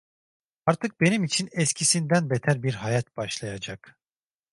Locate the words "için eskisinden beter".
1.23-2.63